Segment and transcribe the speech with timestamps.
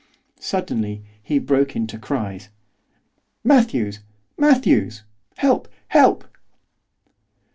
[0.39, 2.49] Suddenly he broke into cries.
[3.43, 3.99] 'Matthews!
[4.35, 5.03] Matthews!
[5.37, 5.67] Help!
[5.89, 6.23] help!